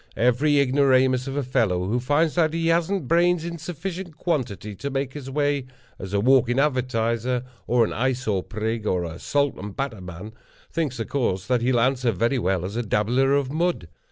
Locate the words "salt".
9.19-9.53